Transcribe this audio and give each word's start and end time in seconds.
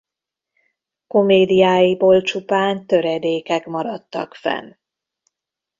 Komédiáiból 1.07 2.21
csupán 2.21 2.85
töredékek 2.87 3.65
maradtak 3.65 4.35
fenn. 4.35 4.73